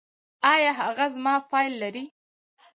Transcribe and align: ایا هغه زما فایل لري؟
ایا 0.53 0.71
هغه 0.81 1.05
زما 1.15 1.35
فایل 1.49 1.73
لري؟ 1.83 2.05